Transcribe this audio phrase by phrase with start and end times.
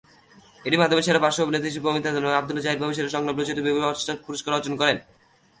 [0.65, 3.61] এটির মাধ্যমে সেরা পার্শ্ব অভিনেতা হিসাবে অমিত হাসান এবং আবদুল্লাহ জহির বাবু সেরা সংলাপ রচয়িতা
[3.65, 4.97] বিভাগে বাচসাস পুরস্কার অর্জন করেন।